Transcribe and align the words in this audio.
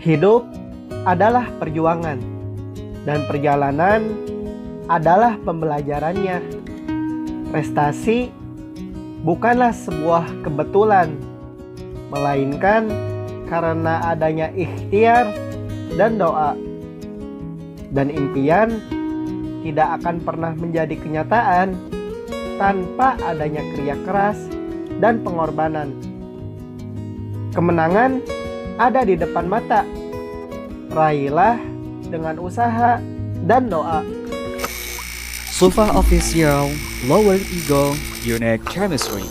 Hidup 0.00 0.48
adalah 1.04 1.44
perjuangan, 1.60 2.16
dan 3.04 3.20
perjalanan 3.28 4.00
adalah 4.88 5.36
pembelajarannya. 5.44 6.40
Prestasi 7.52 8.32
bukanlah 9.20 9.76
sebuah 9.76 10.24
kebetulan, 10.40 11.12
melainkan 12.08 12.88
karena 13.44 14.00
adanya 14.08 14.48
ikhtiar 14.56 15.28
dan 16.00 16.16
doa. 16.16 16.56
Dan 17.92 18.08
impian 18.08 18.80
tidak 19.60 20.00
akan 20.00 20.16
pernah 20.24 20.56
menjadi 20.56 20.96
kenyataan 20.96 21.76
tanpa 22.56 23.20
adanya 23.20 23.60
kerja 23.76 24.00
keras 24.08 24.48
dan 24.96 25.20
pengorbanan. 25.20 25.92
Kemenangan 27.52 28.39
ada 28.80 29.04
di 29.04 29.12
depan 29.12 29.44
mata. 29.44 29.84
Raihlah 30.88 31.60
dengan 32.08 32.40
usaha 32.40 32.96
dan 33.44 33.68
doa. 33.68 34.00
Sufa 35.52 35.92
Official 35.92 36.72
Lower 37.04 37.36
Ego 37.36 37.92
Unique 38.24 38.64
Chemistry 38.64 39.28